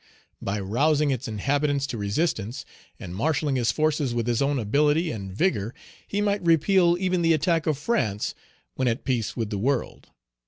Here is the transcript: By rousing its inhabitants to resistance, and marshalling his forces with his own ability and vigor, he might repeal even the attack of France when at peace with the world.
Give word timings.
By 0.41 0.59
rousing 0.59 1.11
its 1.11 1.27
inhabitants 1.27 1.85
to 1.85 1.97
resistance, 1.99 2.65
and 2.99 3.15
marshalling 3.15 3.57
his 3.57 3.71
forces 3.71 4.15
with 4.15 4.25
his 4.25 4.41
own 4.41 4.57
ability 4.57 5.11
and 5.11 5.31
vigor, 5.31 5.75
he 6.07 6.21
might 6.21 6.41
repeal 6.43 6.97
even 6.99 7.21
the 7.21 7.33
attack 7.33 7.67
of 7.67 7.77
France 7.77 8.33
when 8.73 8.87
at 8.87 9.03
peace 9.05 9.37
with 9.37 9.51
the 9.51 9.59
world. 9.59 10.09